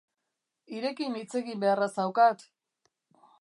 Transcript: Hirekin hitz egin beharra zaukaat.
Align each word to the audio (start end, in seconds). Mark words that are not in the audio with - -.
Hirekin 0.77 1.19
hitz 1.19 1.29
egin 1.41 1.61
beharra 1.65 1.91
zaukaat. 2.01 2.47